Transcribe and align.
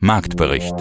Marktbericht. 0.00 0.74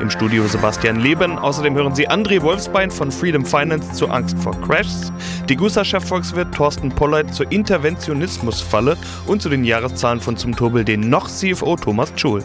Im 0.00 0.10
Studio 0.10 0.44
Sebastian 0.48 0.98
Leben. 0.98 1.38
Außerdem 1.38 1.76
hören 1.76 1.94
Sie 1.94 2.08
André 2.08 2.42
Wolfsbein 2.42 2.90
von 2.90 3.12
Freedom 3.12 3.44
Finance 3.46 3.92
zur 3.92 4.12
Angst 4.12 4.36
vor 4.38 4.60
Crashs, 4.60 5.12
die 5.48 5.54
Gussa-Chefvolkswirt 5.54 6.52
Thorsten 6.52 6.90
Polleit 6.90 7.32
zur 7.32 7.50
Interventionismusfalle 7.52 8.96
und 9.28 9.40
zu 9.40 9.48
den 9.50 9.62
Jahreszahlen 9.62 10.20
von 10.20 10.36
zum 10.36 10.56
Turbel 10.56 10.84
den 10.84 11.08
noch 11.08 11.28
CFO 11.28 11.76
Thomas 11.76 12.12
Schul. 12.16 12.42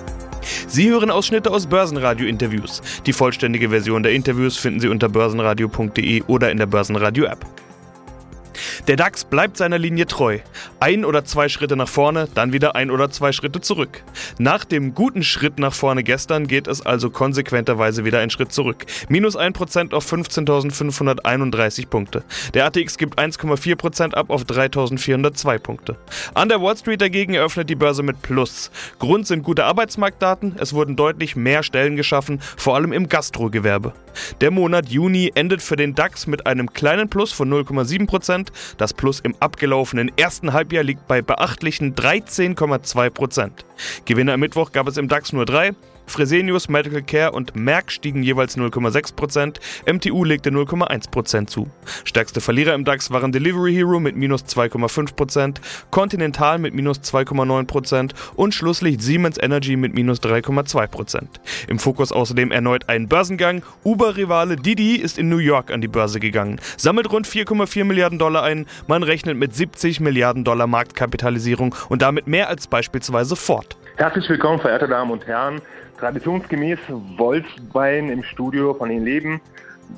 Sie 0.67 0.91
hören 0.91 1.09
Ausschnitte 1.09 1.49
aus 1.49 1.65
Börsenradio-Interviews. 1.65 2.83
Die 3.07 3.13
vollständige 3.13 3.69
Version 3.69 4.03
der 4.03 4.11
Interviews 4.11 4.57
finden 4.57 4.81
Sie 4.81 4.89
unter 4.89 5.09
börsenradio.de 5.09 6.21
oder 6.27 6.51
in 6.51 6.59
der 6.59 6.67
Börsenradio-App. 6.67 7.64
Der 8.87 8.97
DAX 8.97 9.25
bleibt 9.25 9.57
seiner 9.57 9.79
Linie 9.79 10.05
treu. 10.05 10.37
Ein 10.79 11.05
oder 11.05 11.25
zwei 11.25 11.49
Schritte 11.49 11.75
nach 11.75 11.87
vorne, 11.87 12.27
dann 12.35 12.53
wieder 12.53 12.75
ein 12.75 12.91
oder 12.91 13.09
zwei 13.09 13.31
Schritte 13.31 13.59
zurück. 13.59 14.03
Nach 14.37 14.63
dem 14.63 14.93
guten 14.93 15.23
Schritt 15.23 15.57
nach 15.57 15.73
vorne 15.73 16.03
gestern 16.03 16.45
geht 16.45 16.67
es 16.67 16.85
also 16.85 17.09
konsequenterweise 17.09 18.05
wieder 18.05 18.19
einen 18.19 18.29
Schritt 18.29 18.51
zurück. 18.51 18.85
Minus 19.09 19.35
1% 19.35 19.91
auf 19.91 20.11
15.531 20.11 21.87
Punkte. 21.87 22.23
Der 22.53 22.65
ATX 22.65 22.99
gibt 22.99 23.17
1,4% 23.17 24.13
ab 24.13 24.29
auf 24.29 24.43
3.402 24.43 25.57
Punkte. 25.57 25.97
An 26.35 26.49
der 26.49 26.61
Wall 26.61 26.77
Street 26.77 27.01
dagegen 27.01 27.33
eröffnet 27.33 27.71
die 27.71 27.75
Börse 27.75 28.03
mit 28.03 28.21
Plus. 28.21 28.69
Grund 28.99 29.25
sind 29.25 29.41
gute 29.41 29.65
Arbeitsmarktdaten, 29.65 30.57
es 30.59 30.73
wurden 30.73 30.95
deutlich 30.95 31.35
mehr 31.35 31.63
Stellen 31.63 31.95
geschaffen, 31.95 32.39
vor 32.55 32.75
allem 32.75 32.93
im 32.93 33.09
Gastrogewerbe. 33.09 33.93
Der 34.41 34.51
Monat 34.51 34.89
Juni 34.89 35.31
endet 35.35 35.61
für 35.61 35.75
den 35.75 35.95
DAX 35.95 36.27
mit 36.27 36.45
einem 36.45 36.73
kleinen 36.73 37.09
Plus 37.09 37.31
von 37.31 37.51
0,7%, 37.51 38.47
das 38.77 38.93
Plus 38.93 39.19
im 39.19 39.35
abgelaufenen 39.39 40.11
ersten 40.17 40.53
Halbjahr 40.53 40.83
liegt 40.83 41.07
bei 41.07 41.21
beachtlichen 41.21 41.95
13,2 41.95 43.09
Prozent. 43.09 43.65
Gewinner 44.05 44.33
am 44.33 44.39
Mittwoch 44.39 44.71
gab 44.71 44.87
es 44.87 44.97
im 44.97 45.07
DAX 45.07 45.33
nur 45.33 45.45
drei. 45.45 45.71
Fresenius, 46.07 46.69
Medical 46.69 47.01
Care 47.01 47.31
und 47.31 47.55
Merck 47.55 47.91
stiegen 47.91 48.23
jeweils 48.23 48.57
0,6%, 48.57 49.59
MTU 49.91 50.23
legte 50.23 50.49
0,1% 50.49 51.47
zu. 51.47 51.67
Stärkste 52.03 52.41
Verlierer 52.41 52.73
im 52.73 52.85
DAX 52.85 53.11
waren 53.11 53.31
Delivery 53.31 53.73
Hero 53.73 53.99
mit 53.99 54.15
minus 54.15 54.43
2,5%, 54.45 55.57
Continental 55.91 56.59
mit 56.59 56.73
minus 56.73 56.99
2,9% 56.99 58.11
und 58.35 58.53
schlusslich 58.53 59.01
Siemens 59.01 59.37
Energy 59.41 59.75
mit 59.75 59.93
minus 59.93 60.21
3,2%. 60.21 61.23
Im 61.67 61.79
Fokus 61.79 62.11
außerdem 62.11 62.51
erneut 62.51 62.89
ein 62.89 63.07
Börsengang. 63.07 63.63
Uber-Rivale 63.83 64.55
Didi 64.55 64.95
ist 64.95 65.17
in 65.17 65.29
New 65.29 65.37
York 65.37 65.71
an 65.71 65.81
die 65.81 65.87
Börse 65.87 66.19
gegangen, 66.19 66.59
sammelt 66.77 67.11
rund 67.11 67.27
4,4 67.27 67.83
Milliarden 67.83 68.19
Dollar 68.19 68.43
ein, 68.43 68.65
man 68.87 69.03
rechnet 69.03 69.37
mit 69.37 69.55
70 69.55 69.99
Milliarden 69.99 70.43
Dollar 70.43 70.67
Marktkapitalisierung 70.67 71.75
und 71.89 72.01
damit 72.01 72.27
mehr 72.27 72.49
als 72.49 72.67
beispielsweise 72.67 73.35
Ford. 73.35 73.77
Herzlich 73.97 74.29
willkommen, 74.29 74.59
verehrte 74.59 74.89
Damen 74.89 75.09
und 75.09 75.25
Herren. 75.25 75.61
Traditionsgemäß 75.97 76.79
Wolfsbein 77.15 78.09
im 78.09 78.23
Studio 78.23 78.73
von 78.73 78.91
Ihnen 78.91 79.05
leben. 79.05 79.41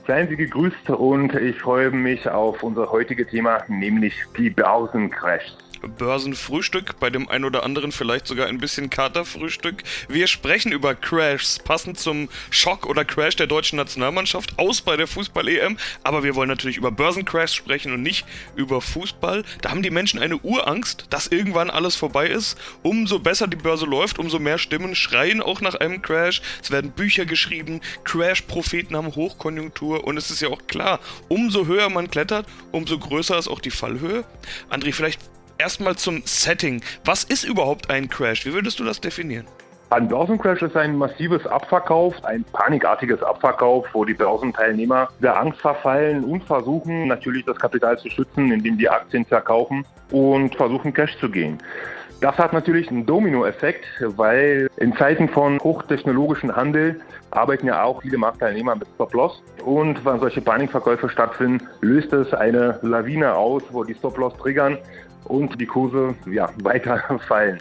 Seien 0.06 0.30
Sie 0.30 0.36
gegrüßt 0.36 0.92
und 0.92 1.34
ich 1.34 1.60
freue 1.60 1.90
mich 1.90 2.30
auf 2.30 2.62
unser 2.62 2.92
heutiges 2.92 3.28
Thema, 3.30 3.64
nämlich 3.68 4.14
die 4.38 4.52
Börsencrashs. 4.52 5.58
Börsenfrühstück, 5.82 7.00
bei 7.00 7.10
dem 7.10 7.30
ein 7.30 7.46
oder 7.46 7.64
anderen 7.64 7.92
vielleicht 7.92 8.28
sogar 8.28 8.48
ein 8.48 8.60
bisschen 8.60 8.90
Katerfrühstück. 8.90 9.84
Wir 10.08 10.28
sprechen 10.28 10.72
über 10.72 10.96
Crashs, 10.96 11.60
passend 11.60 12.00
zum 12.00 12.30
Schock 12.50 12.86
oder 12.86 13.06
Crash 13.06 13.36
der 13.36 13.48
deutschen 13.48 13.78
Nationalmannschaft 13.78 14.58
aus 14.58 14.82
bei 14.82 14.98
der 14.98 15.08
Fußball-EM. 15.08 15.78
Aber 16.04 16.24
wir 16.24 16.36
wollen 16.36 16.50
natürlich 16.50 16.78
über 16.78 16.92
Börsencrashs 16.92 17.54
sprechen 17.54 17.94
und 17.94 18.02
nicht 18.02 18.26
über 18.56 18.82
Fußball. 18.82 19.44
Da 19.62 19.70
haben 19.70 19.84
die 19.84 19.90
Menschen 19.90 20.20
eine 20.20 20.38
Urangst, 20.38 21.06
dass 21.10 21.28
irgendwann 21.28 21.70
alles 21.70 21.96
vorbei 21.96 22.28
ist. 22.28 22.58
Umso 22.84 23.20
besser 23.20 23.48
die 23.48 23.58
Börse 23.58 23.86
läuft, 23.86 24.20
umso 24.20 24.40
mehr 24.40 24.58
Stimmen 24.58 24.96
schreien 24.96 25.42
auch 25.42 25.62
nach 25.62 25.76
einem 25.76 26.02
Crash. 26.02 26.42
Es 26.62 26.72
werden 26.72 26.92
Bücher 26.92 27.26
geschrieben, 27.26 27.82
Crash-Propheten 28.04 28.96
haben 28.96 29.16
Hochkonjunktur 29.16 30.04
und 30.06 30.18
es 30.18 30.32
ist 30.32 30.42
ja 30.42 30.50
auch 30.50 30.68
klar, 30.68 31.00
umso 31.28 31.66
höher 31.66 31.90
man 31.90 32.10
klettert, 32.10 32.48
umso 32.72 32.98
größer 32.98 33.38
ist 33.38 33.48
auch 33.48 33.60
die 33.60 33.72
Fallhöhe. 33.72 34.24
André, 34.70 34.94
vielleicht 34.94 35.22
erstmal 35.58 35.96
zum 35.96 36.22
Setting. 36.26 36.82
Was 37.06 37.24
ist 37.24 37.44
überhaupt 37.44 37.90
ein 37.90 38.10
Crash? 38.10 38.46
Wie 38.46 38.54
würdest 38.54 38.80
du 38.80 38.84
das 38.84 39.02
definieren? 39.02 39.46
Ein 39.90 40.10
Börsencrash 40.10 40.62
ist 40.64 40.76
ein 40.76 40.98
massives 40.98 41.48
Abverkauf, 41.48 42.14
ein 42.26 42.44
panikartiges 42.52 43.24
Abverkauf, 43.24 43.88
wo 43.94 44.04
die 44.04 44.14
Börsenteilnehmer 44.14 45.08
der 45.22 45.40
Angst 45.40 45.62
verfallen 45.62 46.26
und 46.26 46.44
versuchen 46.44 47.08
natürlich 47.08 47.46
das 47.46 47.58
Kapital 47.58 47.98
zu 47.98 48.10
schützen, 48.10 48.52
indem 48.52 48.78
die 48.78 48.90
Aktien 48.90 49.24
verkaufen 49.26 49.86
und 50.12 50.54
versuchen 50.56 50.94
Cash 50.94 51.18
zu 51.20 51.30
gehen. 51.30 51.60
Das 52.20 52.38
hat 52.38 52.52
natürlich 52.52 52.90
einen 52.90 53.06
Dominoeffekt, 53.06 53.86
weil 54.02 54.70
in 54.78 54.94
Zeiten 54.98 55.30
von 55.30 55.60
hochtechnologischen 55.60 56.54
Handel 56.54 57.00
arbeiten 57.32 57.68
ja 57.68 57.84
auch 57.84 58.02
viele 58.02 58.18
Marktteilnehmer 58.18 58.76
mit 58.76 58.88
Stop-Loss. 58.96 59.44
Und 59.64 60.04
wenn 60.04 60.20
solche 60.20 60.42
Panikverkäufe 60.42 61.10
stattfinden, 61.10 61.66
löst 61.82 62.12
es 62.14 62.34
eine 62.34 62.80
Lawine 62.82 63.36
aus, 63.36 63.64
wo 63.70 63.84
die 63.84 63.94
Stop-Loss 63.94 64.36
triggern 64.38 64.80
und 65.28 65.60
die 65.60 65.66
Kurse 65.66 66.16
ja, 66.32 66.50
weiter 66.64 67.20
fallen. 67.28 67.60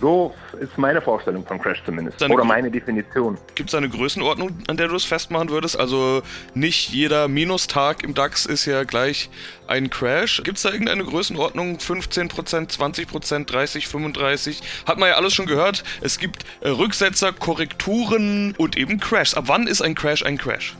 So 0.00 0.34
ist 0.60 0.76
meine 0.76 1.00
Vorstellung 1.00 1.46
von 1.46 1.58
Crash 1.58 1.82
zumindest. 1.84 2.22
Oder 2.22 2.44
meine 2.44 2.70
Definition. 2.70 3.38
Gibt 3.54 3.70
es 3.70 3.74
eine 3.74 3.88
Größenordnung, 3.88 4.50
an 4.68 4.76
der 4.76 4.88
du 4.88 4.94
es 4.94 5.06
festmachen 5.06 5.48
würdest? 5.48 5.78
Also 5.78 6.22
nicht 6.54 6.90
jeder 6.90 7.28
Minustag 7.28 8.02
im 8.02 8.12
DAX 8.12 8.44
ist 8.44 8.66
ja 8.66 8.84
gleich 8.84 9.30
ein 9.68 9.88
Crash. 9.88 10.42
Gibt 10.44 10.58
es 10.58 10.64
da 10.64 10.70
irgendeine 10.70 11.04
Größenordnung? 11.04 11.78
15%, 11.78 12.76
20%, 12.76 13.44
30, 13.46 13.88
35? 13.88 14.62
Hat 14.86 14.98
man 14.98 15.08
ja 15.08 15.14
alles 15.14 15.32
schon 15.32 15.46
gehört. 15.46 15.82
Es 16.02 16.18
gibt 16.18 16.44
äh, 16.60 16.68
Rücksetzer, 16.68 17.32
Korrekturen 17.32 18.54
und 18.58 18.76
eben 18.76 19.00
Crashs. 19.00 19.34
Ab 19.34 19.44
wann 19.46 19.66
ist 19.66 19.80
ein 19.80 19.94
Crash 19.94 20.22
ein 20.24 20.36
Crash? 20.36 20.76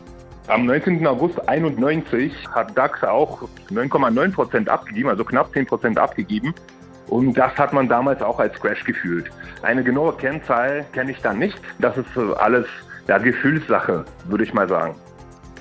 Am 0.48 0.64
19. 0.64 1.04
August 1.06 1.48
91 1.48 2.32
hat 2.54 2.76
DAX 2.78 3.02
auch 3.02 3.42
9,9 3.68 4.32
Prozent 4.32 4.68
abgegeben, 4.68 5.08
also 5.08 5.24
knapp 5.24 5.52
10 5.52 5.66
Prozent 5.66 5.98
abgegeben. 5.98 6.54
Und 7.08 7.34
das 7.34 7.56
hat 7.56 7.72
man 7.72 7.88
damals 7.88 8.22
auch 8.22 8.38
als 8.38 8.54
Crash 8.60 8.84
gefühlt. 8.84 9.30
Eine 9.62 9.82
genaue 9.82 10.12
Kennzahl 10.12 10.84
kenne 10.92 11.10
ich 11.10 11.20
da 11.20 11.32
nicht. 11.32 11.60
Das 11.80 11.96
ist 11.96 12.16
alles 12.16 12.66
ja, 13.08 13.18
Gefühlssache, 13.18 14.04
würde 14.28 14.44
ich 14.44 14.54
mal 14.54 14.68
sagen 14.68 14.94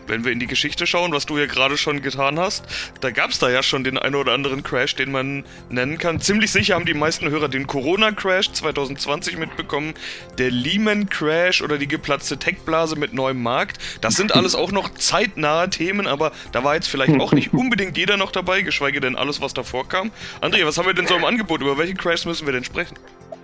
wenn 0.08 0.24
wir 0.24 0.32
in 0.32 0.40
die 0.40 0.48
Geschichte 0.48 0.88
schauen, 0.88 1.12
was 1.12 1.26
du 1.26 1.38
ja 1.38 1.46
gerade 1.46 1.78
schon 1.78 2.02
getan 2.02 2.40
hast, 2.40 2.66
da 3.02 3.12
gab 3.12 3.32
es 3.32 3.40
da 3.40 3.50
ja 3.50 3.64
schon 3.64 3.84
den 3.84 3.98
einen 3.98 4.16
oder 4.16 4.34
anderen 4.34 4.64
Crash, 4.64 4.96
den 4.96 5.12
man 5.12 5.46
nennen 5.70 5.98
kann. 5.98 6.20
Ziemlich 6.20 6.52
sicher 6.52 6.76
haben 6.76 6.86
die 6.86 6.94
meisten 6.94 7.30
Hörer 7.30 7.50
den 7.50 7.68
Corona-Crash 7.68 8.52
2020 8.52 9.38
mitbekommen, 9.38 9.94
der 10.38 10.52
Lehman-Crash 10.52 11.62
oder 11.62 11.78
die 11.78 11.88
geplatzte 11.88 12.38
Tech-Blase 12.38 12.96
mit 12.96 13.14
neuem 13.14 13.42
Markt. 13.42 13.78
Das 14.02 14.16
sind 14.16 14.32
alles 14.36 14.56
auch 14.56 14.72
noch 14.72 14.94
zeitnahe 14.94 15.70
Themen, 15.70 16.08
aber 16.08 16.32
da 16.52 16.64
war 16.64 16.76
jetzt 16.76 16.88
vielleicht 16.88 17.20
auch 17.20 17.32
nicht 17.32 17.54
unbedingt 17.54 17.98
jeder 17.98 18.18
noch 18.18 18.32
dabei, 18.32 18.62
geschweige 18.62 19.00
denn 19.00 19.16
alles, 19.16 19.42
was 19.42 19.54
davor 19.54 19.88
kam. 19.88 20.12
André, 20.42 20.66
was 20.66 20.78
haben 20.78 20.86
wir 20.86 20.94
denn 20.94 21.08
so 21.08 21.16
im 21.16 21.26
Angebot? 21.26 21.62
Über 21.62 21.78
welche 21.78 21.94
Crashs 21.94 22.26
müssen 22.26 22.46
wir 22.46 22.54
denn 22.54 22.64
sprechen? 22.64 22.96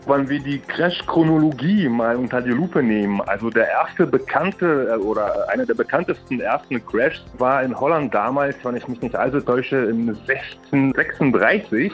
Wenn 0.08 0.28
wir 0.28 0.40
die 0.40 0.58
Crash-Chronologie 0.60 1.88
mal 1.88 2.16
unter 2.16 2.42
die 2.42 2.50
Lupe 2.50 2.82
nehmen, 2.82 3.22
also 3.22 3.52
der 3.52 3.70
erste 3.70 4.08
bekannte 4.08 4.90
äh, 4.92 4.98
oder 4.98 5.48
einer 5.50 5.66
der 5.66 5.76
bekanntesten 5.76 6.40
ersten 6.40 6.84
Crashs 6.84 7.24
war 7.38 7.62
in 7.62 7.80
Holland 7.80 8.12
damals, 8.14 8.56
wenn 8.64 8.76
ich 8.76 8.88
mich 8.88 9.00
nicht 9.02 9.16
allzu 9.16 9.42
täusche, 9.42 9.78
in 9.78 10.10
1636. 10.10 11.92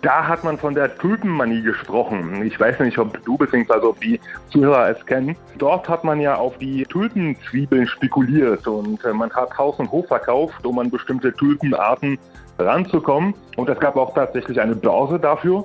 Da 0.00 0.28
hat 0.28 0.44
man 0.44 0.58
von 0.58 0.74
der 0.74 0.96
Tulpenmanie 0.96 1.62
gesprochen. 1.62 2.44
Ich 2.44 2.60
weiß 2.60 2.78
nicht, 2.80 2.98
ob 2.98 3.20
du 3.24 3.36
bzw. 3.36 3.72
ob 3.86 4.00
die 4.00 4.20
Zuhörer 4.50 4.90
es 4.90 5.04
kennen. 5.04 5.34
Dort 5.58 5.88
hat 5.88 6.04
man 6.04 6.20
ja 6.20 6.36
auf 6.36 6.56
die 6.58 6.84
Tulpenzwiebeln 6.84 7.88
spekuliert 7.88 8.66
und 8.68 9.04
äh, 9.04 9.12
man 9.12 9.32
hat 9.32 9.58
Haus 9.58 9.76
und 9.80 9.90
Hof 9.90 10.06
verkauft, 10.06 10.64
um 10.64 10.78
an 10.78 10.88
bestimmte 10.88 11.32
Tulpenarten 11.32 12.16
ranzukommen. 12.58 13.34
Und 13.56 13.68
es 13.68 13.80
gab 13.80 13.96
auch 13.96 14.14
tatsächlich 14.14 14.60
eine 14.60 14.76
Börse 14.76 15.18
dafür 15.18 15.64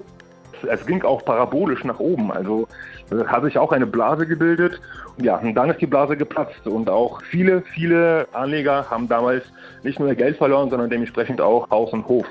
es 0.64 0.86
ging 0.86 1.04
auch 1.04 1.24
parabolisch 1.24 1.84
nach 1.84 2.00
oben. 2.00 2.32
Also 2.32 2.68
äh, 3.12 3.26
hat 3.26 3.44
sich 3.44 3.58
auch 3.58 3.72
eine 3.72 3.86
Blase 3.86 4.26
gebildet. 4.26 4.80
Ja, 5.18 5.38
und 5.38 5.56
dann 5.56 5.70
ist 5.70 5.82
die 5.82 5.88
Blase 5.88 6.18
geplatzt. 6.18 6.66
Und 6.66 6.90
auch 6.90 7.22
viele, 7.24 7.62
viele 7.62 8.28
Anleger 8.34 8.90
haben 8.90 9.08
damals 9.08 9.44
nicht 9.84 10.00
nur 10.00 10.14
Geld 10.16 10.38
verloren, 10.38 10.70
sondern 10.70 10.90
dementsprechend 10.90 11.42
auch 11.42 11.70
Haus 11.70 11.92
und 11.94 12.08
Hof. 12.08 12.26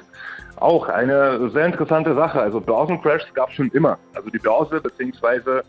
Auch 0.56 0.88
eine 0.88 1.50
sehr 1.50 1.66
interessante 1.66 2.14
Sache. 2.14 2.40
Also 2.40 2.60
Börsencrashs 2.60 3.32
gab 3.34 3.50
es 3.50 3.54
schon 3.54 3.68
immer. 3.68 3.98
Also 4.14 4.28
die 4.30 4.38
Börse 4.38 4.80
beziehungsweise 4.80 5.62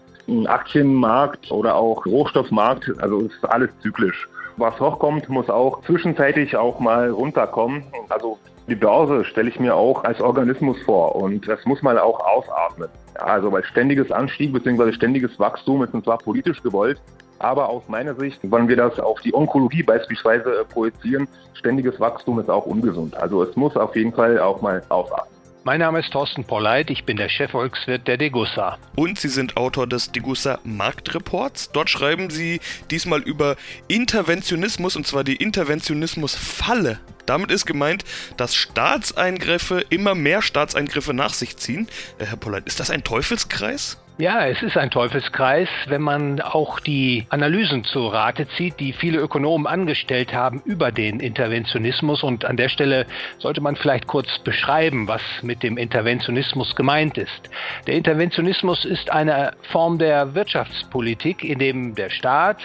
Aktienmarkt 0.45 1.51
oder 1.51 1.75
auch 1.75 2.05
Rohstoffmarkt, 2.05 2.91
also 3.01 3.21
ist 3.21 3.43
alles 3.49 3.69
zyklisch. 3.81 4.27
Was 4.57 4.79
hochkommt, 4.79 5.29
muss 5.29 5.49
auch 5.49 5.81
zwischenzeitlich 5.83 6.55
auch 6.57 6.79
mal 6.79 7.09
runterkommen. 7.09 7.83
Also 8.09 8.37
Die 8.69 8.75
Börse 8.75 9.25
stelle 9.25 9.49
ich 9.49 9.59
mir 9.59 9.73
auch 9.73 10.03
als 10.03 10.21
Organismus 10.21 10.79
vor 10.83 11.15
und 11.15 11.47
das 11.47 11.65
muss 11.65 11.81
man 11.81 11.97
auch 11.97 12.19
ausatmen. 12.19 12.87
Also 13.15 13.51
weil 13.51 13.63
ständiges 13.63 14.11
Anstieg 14.11 14.53
bzw. 14.53 14.93
ständiges 14.93 15.39
Wachstum 15.39 15.83
ist 15.83 15.91
zwar 16.03 16.19
politisch 16.19 16.61
gewollt, 16.61 17.01
aber 17.39 17.67
aus 17.67 17.81
meiner 17.87 18.13
Sicht, 18.13 18.39
wenn 18.43 18.67
wir 18.67 18.75
das 18.75 18.99
auf 18.99 19.21
die 19.21 19.33
Onkologie 19.33 19.81
beispielsweise 19.81 20.65
projizieren, 20.71 21.27
ständiges 21.53 21.99
Wachstum 21.99 22.39
ist 22.39 22.49
auch 22.49 22.67
ungesund. 22.67 23.17
Also 23.17 23.41
es 23.41 23.55
muss 23.55 23.75
auf 23.75 23.95
jeden 23.95 24.13
Fall 24.13 24.39
auch 24.39 24.61
mal 24.61 24.83
ausatmen. 24.89 25.38
Mein 25.69 25.81
Name 25.81 25.99
ist 25.99 26.11
Thorsten 26.11 26.45
Polleit, 26.45 26.89
ich 26.89 27.03
bin 27.03 27.15
der 27.15 27.29
Chefvolkswirt 27.29 28.07
der 28.07 28.17
Degussa. 28.17 28.79
Und 28.95 29.19
Sie 29.19 29.27
sind 29.27 29.55
Autor 29.55 29.85
des 29.85 30.11
Degussa 30.11 30.57
Marktreports. 30.63 31.71
Dort 31.71 31.91
schreiben 31.91 32.31
Sie 32.31 32.59
diesmal 32.89 33.21
über 33.21 33.55
Interventionismus 33.87 34.95
und 34.95 35.05
zwar 35.05 35.23
die 35.23 35.35
Interventionismusfalle. 35.35 36.99
Damit 37.27 37.51
ist 37.51 37.67
gemeint, 37.67 38.03
dass 38.35 38.55
Staatseingriffe 38.55 39.85
immer 39.91 40.15
mehr 40.15 40.41
Staatseingriffe 40.41 41.13
nach 41.13 41.35
sich 41.35 41.55
ziehen. 41.57 41.87
Äh, 42.17 42.25
Herr 42.25 42.37
Polleit, 42.37 42.65
ist 42.65 42.79
das 42.79 42.89
ein 42.89 43.03
Teufelskreis? 43.03 43.99
Ja, 44.21 44.45
es 44.47 44.61
ist 44.61 44.75
ein 44.75 44.91
Teufelskreis, 44.91 45.69
wenn 45.87 46.01
man 46.01 46.41
auch 46.41 46.81
die 46.81 47.25
Analysen 47.29 47.85
zu 47.85 48.05
Rate 48.07 48.49
zieht, 48.49 48.77
die 48.81 48.91
viele 48.91 49.17
Ökonomen 49.17 49.65
angestellt 49.65 50.33
haben 50.33 50.61
über 50.65 50.91
den 50.91 51.21
Interventionismus. 51.21 52.21
Und 52.21 52.43
an 52.43 52.57
der 52.57 52.67
Stelle 52.67 53.05
sollte 53.37 53.61
man 53.61 53.77
vielleicht 53.77 54.07
kurz 54.07 54.39
beschreiben, 54.39 55.07
was 55.07 55.21
mit 55.41 55.63
dem 55.63 55.77
Interventionismus 55.77 56.75
gemeint 56.75 57.17
ist. 57.17 57.49
Der 57.87 57.93
Interventionismus 57.93 58.83
ist 58.83 59.09
eine 59.09 59.53
Form 59.71 59.99
der 59.99 60.35
Wirtschaftspolitik, 60.35 61.45
in 61.45 61.59
dem 61.59 61.95
der 61.95 62.09
Staat 62.09 62.57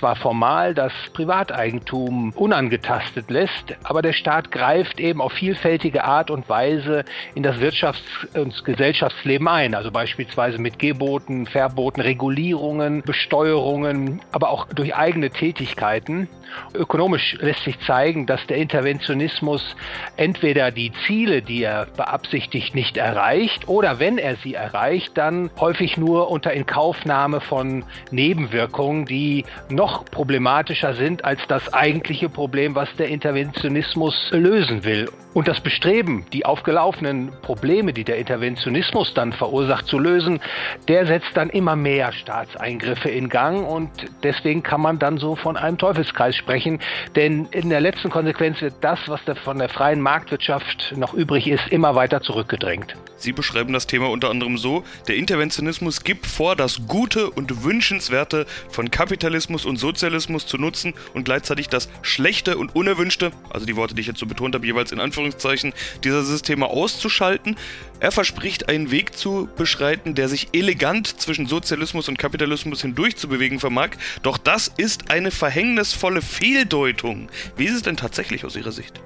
zwar 0.00 0.16
formal 0.16 0.74
das 0.74 0.92
Privateigentum 1.12 2.32
unangetastet 2.34 3.30
lässt, 3.30 3.76
aber 3.84 4.02
der 4.02 4.12
Staat 4.12 4.50
greift 4.50 4.98
eben 4.98 5.20
auf 5.20 5.32
vielfältige 5.32 6.02
Art 6.02 6.32
und 6.32 6.48
Weise 6.48 7.04
in 7.36 7.44
das 7.44 7.58
Wirtschafts- 7.58 8.36
und 8.36 8.64
Gesellschaftsleben 8.64 9.46
ein, 9.46 9.76
also 9.76 9.92
beispielsweise 9.92 10.58
mit 10.58 10.80
Geboten, 10.96 11.44
Verboten, 11.44 12.00
Regulierungen, 12.00 13.02
Besteuerungen, 13.02 14.22
aber 14.32 14.48
auch 14.48 14.66
durch 14.68 14.96
eigene 14.96 15.28
Tätigkeiten. 15.28 16.26
Ökonomisch 16.74 17.36
lässt 17.40 17.64
sich 17.64 17.78
zeigen, 17.80 18.24
dass 18.24 18.46
der 18.46 18.56
Interventionismus 18.56 19.76
entweder 20.16 20.70
die 20.70 20.92
Ziele, 21.06 21.42
die 21.42 21.64
er 21.64 21.86
beabsichtigt, 21.96 22.74
nicht 22.74 22.96
erreicht 22.96 23.68
oder 23.68 23.98
wenn 23.98 24.16
er 24.16 24.36
sie 24.36 24.54
erreicht, 24.54 25.18
dann 25.18 25.50
häufig 25.60 25.98
nur 25.98 26.30
unter 26.30 26.54
Inkaufnahme 26.54 27.42
von 27.42 27.84
Nebenwirkungen, 28.10 29.04
die 29.04 29.44
noch 29.68 30.06
problematischer 30.06 30.94
sind 30.94 31.26
als 31.26 31.40
das 31.46 31.74
eigentliche 31.74 32.30
Problem, 32.30 32.74
was 32.74 32.88
der 32.96 33.08
Interventionismus 33.08 34.30
lösen 34.30 34.84
will. 34.84 35.10
Und 35.34 35.48
das 35.48 35.60
Bestreben, 35.60 36.24
die 36.32 36.46
aufgelaufenen 36.46 37.30
Probleme, 37.42 37.92
die 37.92 38.04
der 38.04 38.16
Interventionismus 38.16 39.12
dann 39.12 39.34
verursacht, 39.34 39.86
zu 39.86 39.98
lösen, 39.98 40.40
der 40.88 41.06
setzt 41.06 41.30
dann 41.34 41.50
immer 41.50 41.76
mehr 41.76 42.12
Staatseingriffe 42.12 43.08
in 43.08 43.28
Gang 43.28 43.66
und 43.66 43.90
deswegen 44.22 44.62
kann 44.62 44.80
man 44.80 44.98
dann 44.98 45.18
so 45.18 45.36
von 45.36 45.56
einem 45.56 45.78
Teufelskreis 45.78 46.36
sprechen, 46.36 46.80
denn 47.14 47.46
in 47.50 47.70
der 47.70 47.80
letzten 47.80 48.10
Konsequenz 48.10 48.60
wird 48.60 48.74
das, 48.80 49.00
was 49.08 49.20
von 49.44 49.58
der 49.58 49.68
freien 49.68 50.00
Marktwirtschaft 50.00 50.94
noch 50.96 51.14
übrig 51.14 51.48
ist, 51.48 51.68
immer 51.68 51.94
weiter 51.94 52.20
zurückgedrängt. 52.20 52.96
Sie 53.16 53.32
beschreiben 53.32 53.72
das 53.72 53.86
Thema 53.86 54.10
unter 54.10 54.30
anderem 54.30 54.58
so, 54.58 54.84
der 55.08 55.16
Interventionismus 55.16 56.04
gibt 56.04 56.26
vor, 56.26 56.54
das 56.54 56.86
Gute 56.86 57.30
und 57.30 57.64
Wünschenswerte 57.64 58.46
von 58.68 58.90
Kapitalismus 58.90 59.64
und 59.64 59.78
Sozialismus 59.78 60.46
zu 60.46 60.58
nutzen 60.58 60.94
und 61.14 61.24
gleichzeitig 61.24 61.68
das 61.68 61.88
Schlechte 62.02 62.58
und 62.58 62.74
Unerwünschte, 62.74 63.32
also 63.50 63.64
die 63.64 63.76
Worte, 63.76 63.94
die 63.94 64.02
ich 64.02 64.06
jetzt 64.06 64.20
so 64.20 64.26
betont 64.26 64.54
habe, 64.54 64.66
jeweils 64.66 64.92
in 64.92 65.00
Anführungszeichen, 65.00 65.72
dieser 66.04 66.24
Systeme 66.24 66.66
auszuschalten. 66.66 67.56
Er 68.00 68.12
verspricht 68.12 68.68
einen 68.68 68.90
Weg 68.90 69.16
zu 69.16 69.48
beschreiten, 69.56 70.14
der 70.14 70.28
sich 70.28 70.48
elegant 70.52 71.20
zwischen 71.20 71.46
Sozialismus 71.46 72.08
und 72.08 72.18
Kapitalismus 72.18 72.82
hindurch 72.82 73.16
zu 73.16 73.28
bewegen 73.28 73.60
vermag, 73.60 73.90
doch 74.22 74.36
das 74.36 74.70
ist 74.76 75.10
eine 75.10 75.30
verhängnisvolle 75.30 76.20
Fehldeutung. 76.20 77.28
Wie 77.56 77.64
ist 77.64 77.74
es 77.74 77.82
denn 77.82 77.96
tatsächlich 77.96 78.44
aus 78.44 78.56
Ihrer 78.56 78.72
Sicht? 78.72 79.00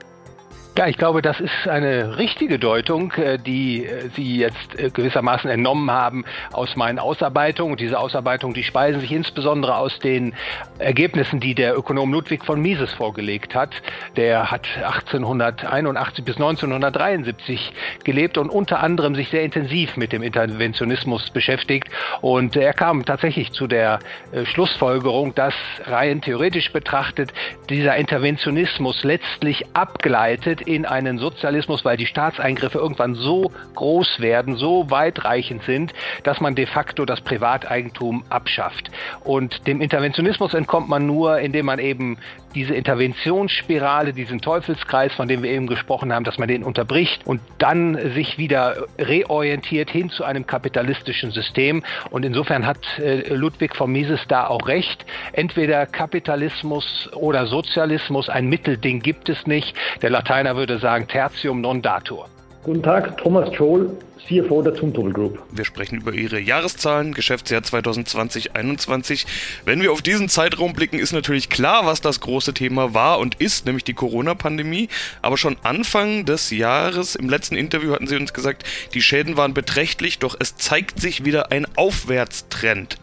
Ja, 0.81 0.87
ich 0.87 0.97
glaube, 0.97 1.21
das 1.21 1.39
ist 1.41 1.69
eine 1.69 2.17
richtige 2.17 2.59
Deutung, 2.59 3.13
äh, 3.13 3.37
die 3.39 3.85
äh, 3.85 4.09
Sie 4.17 4.39
jetzt 4.39 4.79
äh, 4.79 4.89
gewissermaßen 4.89 5.51
entnommen 5.51 5.91
haben 5.91 6.25
aus 6.55 6.75
meinen 6.75 6.99
Ausarbeitungen. 6.99 7.77
Diese 7.77 7.99
Ausarbeitungen, 7.99 8.55
die 8.55 8.63
speisen 8.63 9.03
sich 9.03 9.13
insbesondere 9.13 9.77
aus 9.77 9.99
den 9.99 10.33
Ergebnissen, 10.79 11.39
die 11.39 11.55
der 11.55 11.77
Ökonom 11.77 12.15
Ludwig 12.15 12.47
von 12.47 12.63
Mises 12.63 12.95
vorgelegt 12.95 13.55
hat. 13.55 13.75
Der 14.17 14.51
hat 14.51 14.67
1881 14.79 16.25
bis 16.25 16.37
1973 16.37 17.73
gelebt 18.03 18.39
und 18.39 18.49
unter 18.49 18.83
anderem 18.83 19.15
sich 19.15 19.29
sehr 19.29 19.43
intensiv 19.43 19.99
mit 19.99 20.15
dem 20.15 20.23
Interventionismus 20.23 21.29
beschäftigt. 21.29 21.91
Und 22.23 22.57
er 22.57 22.73
kam 22.73 23.05
tatsächlich 23.05 23.53
zu 23.53 23.67
der 23.67 23.99
Schlussfolgerung, 24.45 25.35
dass 25.35 25.53
rein 25.85 26.23
theoretisch 26.23 26.73
betrachtet 26.73 27.35
dieser 27.69 27.97
Interventionismus 27.97 29.05
letztlich 29.05 29.67
abgleitet 29.75 30.70
in 30.75 30.87
einen 30.87 31.19
Sozialismus, 31.19 31.85
weil 31.85 31.97
die 31.97 32.07
Staatseingriffe 32.07 32.79
irgendwann 32.79 33.17
so 33.17 33.51
groß 33.75 34.21
werden, 34.21 34.57
so 34.57 34.91
weitreichend 34.91 35.65
sind, 35.65 35.93
dass 36.23 36.41
man 36.41 36.55
de 36.55 36.67
facto 36.67 37.05
das 37.05 37.21
Privateigentum 37.21 38.25
abschafft. 38.29 38.91
Und 39.25 39.67
dem 39.67 39.81
Interventionismus 39.81 40.55
entkommt 40.55 40.89
man 40.89 41.07
nur, 41.07 41.41
indem 41.41 41.67
man 41.67 41.79
eben 41.79 42.19
diese 42.55 42.75
Interventionsspirale, 42.75 44.13
diesen 44.13 44.41
Teufelskreis, 44.41 45.13
von 45.13 45.29
dem 45.29 45.43
wir 45.43 45.51
eben 45.51 45.67
gesprochen 45.67 46.13
haben, 46.13 46.25
dass 46.25 46.39
man 46.39 46.49
den 46.49 46.65
unterbricht 46.65 47.27
und 47.27 47.41
dann 47.59 47.97
sich 48.15 48.39
wieder 48.39 48.87
reorientiert 48.99 49.91
hin 49.91 50.11
zu 50.11 50.25
einem 50.25 50.47
kapitalistischen 50.47 51.31
System. 51.31 51.83
Und 52.11 52.25
insofern 52.25 52.67
hat 52.67 52.99
äh, 52.99 53.33
Ludwig 53.35 53.77
von 53.77 53.93
Mises 53.93 54.21
da 54.29 54.47
auch 54.47 54.67
recht. 54.67 55.05
Entweder 55.33 55.87
Kapitalismus 55.87 57.09
oder 57.15 57.47
Sozialismus, 57.47 58.29
ein 58.29 58.49
Mittelding 58.49 59.01
gibt 59.01 59.29
es 59.29 59.47
nicht. 59.47 59.77
Der 60.03 60.11
Lateiner 60.11 60.57
würde 60.61 60.79
sagen, 60.79 61.09
tertium 61.09 61.63
non 61.63 61.81
datur. 61.81 62.29
Guten 62.63 62.83
Tag, 62.83 63.17
Thomas 63.17 63.55
Scholl, 63.55 63.97
CFO 64.29 64.61
der 64.61 64.75
Zumtobel 64.75 65.15
Group. 65.15 65.43
Wir 65.51 65.65
sprechen 65.65 65.97
über 65.97 66.13
Ihre 66.13 66.39
Jahreszahlen, 66.39 67.15
Geschäftsjahr 67.15 67.63
2020-21. 67.63 69.25
Wenn 69.65 69.81
wir 69.81 69.91
auf 69.91 70.03
diesen 70.03 70.29
Zeitraum 70.29 70.75
blicken, 70.75 70.99
ist 70.99 71.13
natürlich 71.13 71.49
klar, 71.49 71.87
was 71.87 72.03
das 72.03 72.21
große 72.21 72.53
Thema 72.53 72.93
war 72.93 73.19
und 73.19 73.37
ist, 73.37 73.65
nämlich 73.65 73.85
die 73.85 73.95
Corona-Pandemie. 73.95 74.91
Aber 75.23 75.39
schon 75.39 75.57
Anfang 75.63 76.27
des 76.27 76.51
Jahres, 76.51 77.15
im 77.15 77.31
letzten 77.31 77.57
Interview 77.57 77.95
hatten 77.95 78.07
Sie 78.07 78.17
uns 78.17 78.35
gesagt, 78.35 78.65
die 78.93 79.01
Schäden 79.01 79.39
waren 79.39 79.55
beträchtlich, 79.55 80.19
doch 80.19 80.37
es 80.39 80.57
zeigt 80.57 81.01
sich 81.01 81.25
wieder 81.25 81.53
ein 81.53 81.67
Aufwärtstrend. 81.77 82.99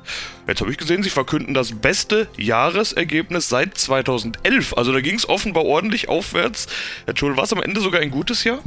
Jetzt 0.48 0.62
habe 0.62 0.70
ich 0.70 0.78
gesehen, 0.78 1.02
Sie 1.02 1.10
verkünden 1.10 1.56
das 1.56 1.72
beste 1.72 2.28
Jahresergebnis 2.38 3.50
seit 3.50 3.76
2011. 3.76 4.78
Also 4.78 4.94
da 4.94 5.02
ging 5.02 5.16
es 5.16 5.28
offenbar 5.28 5.66
ordentlich 5.66 6.10
aufwärts. 6.10 6.68
Herr 7.08 7.18
Schul, 7.18 7.38
war 7.38 7.46
es 7.46 7.54
am 7.54 7.64
Ende 7.64 7.82
sogar 7.82 8.02
ein 8.02 8.12
gutes 8.12 8.44
Jahr? 8.44 8.60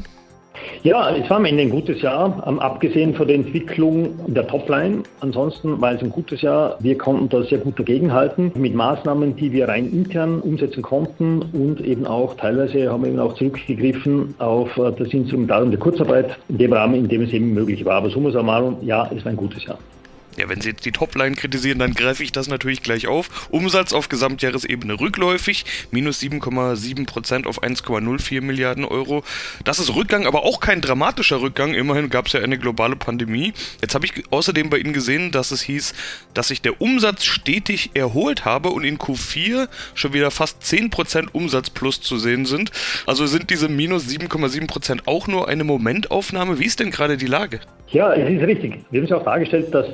Ja, 0.82 1.14
es 1.14 1.28
war 1.28 1.36
am 1.36 1.44
Ende 1.44 1.64
ein 1.64 1.68
gutes 1.68 2.00
Jahr, 2.00 2.42
ähm, 2.46 2.58
abgesehen 2.58 3.14
von 3.14 3.26
der 3.26 3.36
Entwicklung 3.36 4.14
der 4.32 4.46
Topline. 4.46 5.02
Ansonsten 5.20 5.78
war 5.78 5.92
es 5.92 6.02
ein 6.02 6.08
gutes 6.08 6.40
Jahr. 6.40 6.78
Wir 6.80 6.96
konnten 6.96 7.28
da 7.28 7.42
sehr 7.42 7.58
gut 7.58 7.78
dagegenhalten 7.78 8.50
mit 8.54 8.74
Maßnahmen, 8.74 9.36
die 9.36 9.52
wir 9.52 9.68
rein 9.68 9.90
intern 9.92 10.40
umsetzen 10.40 10.80
konnten 10.80 11.42
und 11.52 11.82
eben 11.82 12.06
auch 12.06 12.34
teilweise 12.34 12.90
haben 12.90 13.02
wir 13.02 13.10
eben 13.10 13.18
auch 13.18 13.34
zurückgegriffen 13.34 14.34
auf 14.38 14.74
äh, 14.78 14.90
das 14.98 15.12
Instrumentarium 15.12 15.70
der 15.70 15.80
Kurzarbeit 15.80 16.38
in 16.48 16.56
dem 16.56 16.72
Rahmen, 16.72 16.94
in 16.94 17.08
dem 17.08 17.22
es 17.22 17.32
eben 17.34 17.52
möglich 17.52 17.84
war. 17.84 17.96
Aber 17.96 18.08
summa 18.08 18.30
summarum, 18.30 18.78
ja, 18.80 19.10
es 19.14 19.22
war 19.22 19.32
ein 19.32 19.36
gutes 19.36 19.62
Jahr. 19.66 19.78
Ja, 20.36 20.48
wenn 20.48 20.60
Sie 20.60 20.70
jetzt 20.70 20.84
die 20.84 20.92
Topline 20.92 21.34
kritisieren, 21.34 21.78
dann 21.78 21.92
greife 21.92 22.22
ich 22.22 22.32
das 22.32 22.48
natürlich 22.48 22.82
gleich 22.82 23.08
auf. 23.08 23.48
Umsatz 23.50 23.92
auf 23.92 24.08
Gesamtjahresebene 24.08 25.00
rückläufig, 25.00 25.64
minus 25.90 26.20
7,7% 26.20 27.46
auf 27.46 27.62
1,04 27.62 28.40
Milliarden 28.40 28.84
Euro. 28.84 29.24
Das 29.64 29.78
ist 29.78 29.94
Rückgang, 29.94 30.26
aber 30.26 30.44
auch 30.44 30.60
kein 30.60 30.80
dramatischer 30.80 31.40
Rückgang. 31.40 31.74
Immerhin 31.74 32.10
gab 32.10 32.26
es 32.26 32.32
ja 32.32 32.40
eine 32.40 32.58
globale 32.58 32.96
Pandemie. 32.96 33.52
Jetzt 33.82 33.94
habe 33.94 34.06
ich 34.06 34.24
außerdem 34.30 34.70
bei 34.70 34.78
Ihnen 34.78 34.92
gesehen, 34.92 35.32
dass 35.32 35.50
es 35.50 35.62
hieß, 35.62 35.94
dass 36.32 36.48
sich 36.48 36.62
der 36.62 36.80
Umsatz 36.80 37.24
stetig 37.24 37.90
erholt 37.94 38.44
habe 38.44 38.70
und 38.70 38.84
in 38.84 38.98
Q4 38.98 39.68
schon 39.94 40.12
wieder 40.12 40.30
fast 40.30 40.62
10% 40.62 41.28
Umsatz 41.32 41.70
plus 41.70 42.00
zu 42.00 42.18
sehen 42.18 42.46
sind. 42.46 42.70
Also 43.06 43.26
sind 43.26 43.50
diese 43.50 43.68
minus 43.68 44.06
7,7% 44.06 45.00
auch 45.06 45.26
nur 45.26 45.48
eine 45.48 45.64
Momentaufnahme? 45.64 46.58
Wie 46.58 46.64
ist 46.64 46.80
denn 46.80 46.90
gerade 46.90 47.16
die 47.16 47.26
Lage? 47.26 47.60
Ja, 47.88 48.14
es 48.14 48.30
ist 48.30 48.46
richtig. 48.46 48.78
Wir 48.90 49.00
haben 49.00 49.06
es 49.06 49.12
auch 49.12 49.24
dargestellt, 49.24 49.74
dass 49.74 49.86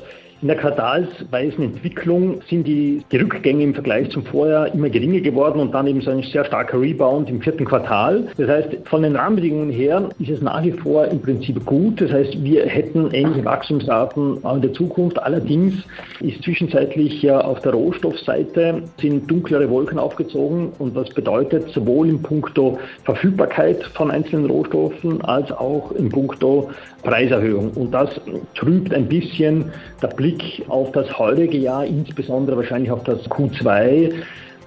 In 0.43 0.49
der 0.49 0.59
quartalsweisen 0.59 1.65
Entwicklung 1.65 2.43
sind 2.51 2.67
die, 2.67 3.03
die 3.11 3.17
Rückgänge 3.17 3.65
im 3.65 3.73
Vergleich 3.73 4.11
zum 4.11 4.23
Vorjahr 4.23 4.73
immer 4.75 4.91
geringer 4.91 5.21
geworden 5.21 5.61
und 5.61 5.73
dann 5.73 5.87
eben 5.87 6.03
so 6.03 6.11
ein 6.11 6.23
sehr 6.23 6.45
starker 6.45 6.79
Rebound 6.79 7.31
im 7.31 7.41
vierten 7.41 7.65
Quartal. 7.65 8.29
Das 8.37 8.47
heißt, 8.47 8.69
von 8.85 9.03
den 9.03 9.17
Rahmenbedingungen 9.17 9.71
her 9.71 10.11
ist 10.19 10.29
es 10.29 10.43
nach 10.43 10.63
wie 10.63 10.73
vor 10.73 11.07
im 11.07 11.23
Prinzip 11.23 11.65
gut. 11.65 12.03
Das 12.03 12.13
heißt, 12.13 12.45
wir 12.45 12.67
hätten 12.67 13.11
ähnliche 13.13 13.47
Wachstumsraten 13.47 14.45
auch 14.45 14.57
in 14.57 14.61
der 14.61 14.75
Zukunft. 14.75 15.19
Allerdings 15.23 15.75
ist 16.21 16.43
zwischenzeitlich 16.43 17.23
ja 17.23 17.41
auf 17.41 17.63
der 17.63 17.73
Rohstoffseite 17.73 18.83
sind 19.01 19.31
dunklere 19.31 19.71
Wolken 19.71 19.99
aufgezogen 19.99 20.71
und 20.79 20.95
das 20.95 21.09
bedeutet 21.11 21.71
sowohl 21.71 22.11
in 22.11 22.21
puncto 22.21 22.79
Verfügbarkeit 23.05 23.83
von 23.95 24.11
einzelnen 24.11 24.51
Rohstoffen 24.51 25.25
als 25.25 25.51
auch 25.51 25.93
in 25.93 26.11
puncto 26.11 26.71
Preiserhöhung. 27.03 27.71
Und 27.71 27.93
das 27.93 28.11
trübt 28.55 28.93
ein 28.93 29.07
bisschen 29.07 29.73
der 30.03 30.09
Blick 30.09 30.36
auf 30.69 30.93
das 30.93 31.19
heutige 31.19 31.59
Jahr, 31.59 31.85
insbesondere 31.85 32.57
wahrscheinlich 32.57 32.91
auf 32.91 33.05
das 33.05 33.19
Q2 33.31 34.13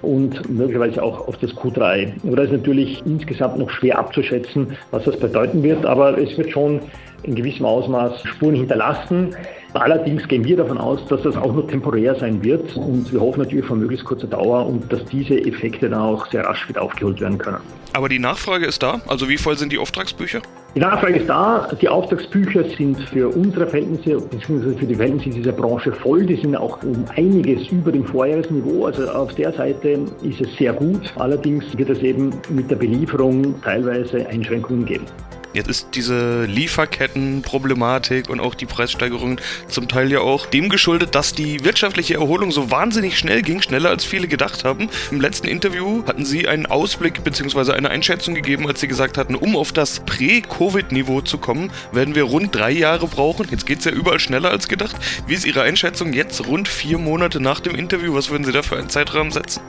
und 0.02 0.50
möglicherweise 0.50 1.04
auch 1.04 1.28
auf 1.28 1.38
das 1.38 1.52
Q3. 1.52 2.14
Aber 2.26 2.44
ist 2.44 2.52
natürlich 2.52 3.02
insgesamt 3.06 3.58
noch 3.58 3.70
schwer 3.70 4.00
abzuschätzen, 4.00 4.78
was 4.92 5.04
das 5.04 5.18
bedeuten 5.18 5.62
wird, 5.64 5.86
aber 5.86 6.18
es 6.18 6.38
wird 6.38 6.52
schon 6.52 6.80
in 7.24 7.36
gewissem 7.36 7.66
Ausmaß 7.66 8.24
Spuren 8.24 8.56
hinterlassen. 8.56 9.36
Allerdings 9.74 10.28
gehen 10.28 10.44
wir 10.44 10.58
davon 10.58 10.80
aus, 10.80 11.06
dass 11.08 11.22
das 11.22 11.36
auch 11.36 11.54
nur 11.54 11.68
temporär 11.68 12.16
sein 12.16 12.44
wird 12.44 12.76
und 12.76 13.12
wir 13.14 13.22
hoffen 13.22 13.40
natürlich 13.42 13.66
von 13.66 13.80
möglichst 13.80 14.06
kurzer 14.06 14.28
Dauer 14.28 14.66
und 14.66 14.92
dass 14.92 15.06
diese 15.06 15.40
Effekte 15.46 15.90
dann 15.90 16.00
auch 16.00 16.26
sehr 16.32 16.44
rasch 16.44 16.68
wieder 16.68 16.82
aufgeholt 16.82 17.22
werden 17.22 17.38
können. 17.38 17.60
Aber 17.94 18.10
die 18.10 18.20
Nachfrage 18.20 18.66
ist 18.66 18.82
da? 18.82 19.02
Also 19.08 19.30
wie 19.30 19.38
voll 19.38 19.58
sind 19.58 19.72
die 19.72 19.78
Auftragsbücher? 19.78 20.42
Die 20.76 20.80
Nachfrage 20.80 21.20
ist 21.20 21.30
da. 21.30 21.68
Die 21.82 21.90
Auftragsbücher 21.90 22.64
sind 22.78 23.00
für 23.10 23.30
unsere 23.30 23.68
Verhältnisse 23.68 24.22
bzw. 24.22 24.78
für 24.78 24.86
die 24.86 24.96
Verhältnisse 24.96 25.30
dieser 25.30 25.52
Branche 25.52 25.92
voll. 25.92 26.26
Die 26.26 26.36
sind 26.36 26.56
auch 26.56 26.82
um 26.84 27.06
einiges 27.16 27.68
über 27.70 27.92
dem 27.92 28.06
Vorjahresniveau. 28.06 28.86
Also 28.86 29.10
auf 29.10 29.34
der 29.36 29.52
Seite 29.54 30.00
ist 30.22 30.42
es 30.42 30.56
sehr 30.58 30.74
gut. 30.74 31.12
Allerdings 31.16 31.66
wird 31.78 31.90
es 31.90 32.00
eben 32.00 32.32
mit 32.50 32.70
der 32.70 32.76
Belieferung 32.76 33.56
teilweise 33.64 34.28
Einschränkungen 34.28 34.86
geben. 34.86 35.06
Jetzt 35.52 35.68
ist 35.68 35.88
diese 35.96 36.46
Lieferkettenproblematik 36.46 38.30
und 38.30 38.40
auch 38.40 38.54
die 38.54 38.68
Preissteigerungen 38.68 39.42
zum 39.68 39.88
Teil 39.88 40.12
ja 40.12 40.20
auch 40.20 40.46
dem 40.46 40.70
geschuldet, 40.70 41.16
dass 41.16 41.34
die 41.34 41.66
wirtschaftliche 41.66 42.16
Erholung 42.16 42.52
so 42.52 42.70
wahnsinnig 42.70 43.18
schnell 43.18 43.42
ging, 43.42 43.60
schneller 43.60 43.90
als 43.90 44.06
viele 44.06 44.28
gedacht 44.28 44.64
haben. 44.64 44.90
Im 45.10 45.20
letzten 45.20 45.48
Interview 45.48 46.04
hatten 46.06 46.24
Sie 46.24 46.48
einen 46.48 46.68
Ausblick 46.68 47.24
bzw. 47.24 47.72
eine 47.72 47.90
Einschätzung 47.90 48.36
gegeben, 48.36 48.68
als 48.68 48.80
Sie 48.80 48.88
gesagt 48.88 49.18
hatten, 49.18 49.34
um 49.34 49.56
auf 49.56 49.72
das 49.72 50.02
Prä-Covid-Niveau 50.02 51.22
zu 51.22 51.40
kommen, 51.40 51.72
werden 51.92 52.14
wir 52.14 52.24
rund 52.24 52.54
drei 52.54 52.72
Jahre 52.72 53.08
brauchen. 53.08 53.48
Jetzt 53.50 53.66
geht 53.66 53.80
es 53.80 53.86
ja 53.86 53.92
überall 53.92 54.20
schneller 54.20 54.52
als 54.52 54.68
gedacht. 54.68 54.98
Wie 55.26 55.34
ist 55.34 55.46
Ihre 55.46 55.64
Einschätzung 55.64 56.14
jetzt 56.14 56.46
rund 56.48 56.68
vier 56.68 57.00
Monate 57.00 57.40
nach 57.40 57.60
dem 57.60 57.74
Interview? 57.74 58.14
Was 58.14 58.30
würden 58.30 58.44
Sie 58.44 58.52
da 58.52 58.62
für 58.62 58.78
einen 58.78 58.90
Zeitrahmen 58.90 59.32
setzen? 59.32 59.64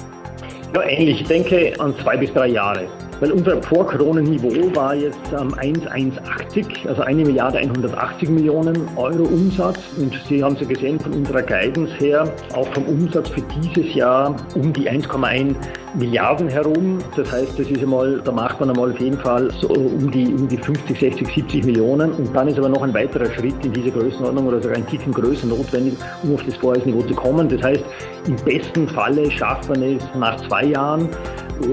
Ja, 0.74 0.82
ähnlich. 0.82 1.22
Ich 1.22 1.26
denke 1.26 1.72
an 1.78 1.94
zwei 2.02 2.18
bis 2.18 2.30
drei 2.34 2.48
Jahre. 2.48 2.86
Weil 3.20 3.32
unser 3.32 3.62
Vor-Corona-Niveau 3.62 4.74
war 4.74 4.94
jetzt 4.94 5.20
ähm, 5.38 5.54
1,180, 5.54 6.88
also 6.88 7.02
1 7.02 7.26
Milliarde 7.26 7.58
180 7.58 8.30
Millionen 8.30 8.88
Euro 8.96 9.24
Umsatz. 9.24 9.78
Und 9.98 10.18
Sie 10.28 10.42
haben 10.42 10.54
es 10.54 10.62
ja 10.62 10.66
gesehen 10.66 10.98
von 10.98 11.12
unserer 11.12 11.42
Guidance 11.42 11.92
her, 11.98 12.32
auch 12.54 12.66
vom 12.72 12.84
Umsatz 12.84 13.28
für 13.28 13.42
dieses 13.42 13.94
Jahr 13.94 14.34
um 14.54 14.72
die 14.72 14.90
1,1 14.90 15.54
Milliarden 15.94 16.48
herum. 16.48 16.98
Das 17.16 17.30
heißt, 17.30 17.58
das 17.58 17.70
ist 17.70 17.82
einmal, 17.82 18.20
da 18.24 18.32
macht 18.32 18.58
man 18.60 18.70
einmal 18.70 18.90
auf 18.90 19.00
jeden 19.00 19.18
Fall 19.18 19.50
so 19.60 19.68
um 19.68 20.10
die, 20.10 20.32
um 20.32 20.48
die 20.48 20.56
50, 20.56 20.98
60, 20.98 21.28
70 21.28 21.64
Millionen. 21.64 22.12
Und 22.12 22.34
dann 22.34 22.48
ist 22.48 22.58
aber 22.58 22.68
noch 22.68 22.82
ein 22.82 22.94
weiterer 22.94 23.30
Schritt 23.32 23.54
in 23.64 23.72
diese 23.72 23.90
Größenordnung 23.90 24.46
oder 24.46 24.62
sogar 24.62 24.78
ein 24.78 24.86
Ticken 24.86 25.12
größer 25.12 25.46
notwendig, 25.46 25.94
um 26.22 26.34
auf 26.34 26.42
das 26.44 26.56
Vorjahresniveau 26.56 27.02
zu 27.02 27.14
kommen. 27.14 27.48
Das 27.48 27.62
heißt, 27.62 27.84
im 28.26 28.36
besten 28.36 28.88
Falle 28.88 29.30
schafft 29.30 29.68
man 29.68 29.82
es 29.82 30.02
nach 30.18 30.36
zwei 30.48 30.64
Jahren 30.64 31.08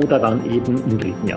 oder 0.04 0.20
dann 0.20 0.44
eben 0.46 0.78
im 0.90 0.98
dritten 0.98 1.28
Jahr. 1.28 1.37